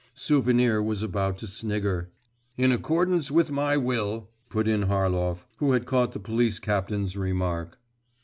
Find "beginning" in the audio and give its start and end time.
1.05-1.35